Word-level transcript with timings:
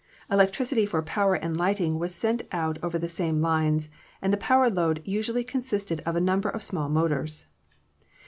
Elec 0.31 0.49
tricity 0.49 0.89
for 0.89 1.03
power 1.03 1.35
and 1.35 1.55
lighting 1.57 1.99
was 1.99 2.15
sent 2.15 2.41
out 2.51 2.79
over 2.81 2.97
the 2.97 3.07
same 3.07 3.39
lines, 3.39 3.89
and 4.19 4.33
the 4.33 4.37
power 4.37 4.67
load 4.67 4.99
usually 5.05 5.43
consisted 5.43 6.01
of 6.07 6.15
a 6.15 6.19
number 6.19 6.49
of 6.49 6.63
small 6.63 6.89
motors. 6.89 7.45